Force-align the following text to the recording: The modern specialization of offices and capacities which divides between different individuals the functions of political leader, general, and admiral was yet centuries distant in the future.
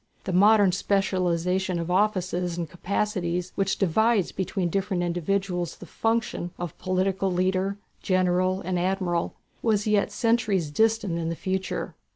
The 0.23 0.33
modern 0.33 0.71
specialization 0.71 1.77
of 1.77 1.91
offices 1.91 2.57
and 2.57 2.67
capacities 2.67 3.51
which 3.53 3.77
divides 3.77 4.31
between 4.31 4.69
different 4.71 5.03
individuals 5.03 5.75
the 5.75 5.85
functions 5.85 6.49
of 6.57 6.75
political 6.79 7.31
leader, 7.31 7.77
general, 8.01 8.61
and 8.61 8.79
admiral 8.79 9.35
was 9.61 9.85
yet 9.85 10.11
centuries 10.11 10.71
distant 10.71 11.19
in 11.19 11.29
the 11.29 11.35
future. 11.35 11.93